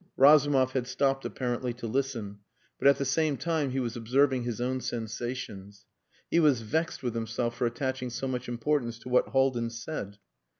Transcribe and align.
Razumov 0.17 0.71
had 0.71 0.87
stopped 0.87 1.25
apparently 1.25 1.73
to 1.73 1.85
listen, 1.85 2.39
but 2.79 2.87
at 2.87 2.97
the 2.97 3.05
same 3.05 3.37
time 3.37 3.69
he 3.69 3.79
was 3.79 3.95
observing 3.95 4.41
his 4.45 4.59
own 4.59 4.81
sensations. 4.81 5.85
He 6.27 6.39
was 6.39 6.61
vexed 6.61 7.03
with 7.03 7.13
himself 7.13 7.55
for 7.55 7.67
attaching 7.67 8.09
so 8.09 8.27
much 8.27 8.49
importance 8.49 8.97
to 8.97 9.09
what 9.09 9.27
Haldin 9.27 9.69
said. 9.69 10.17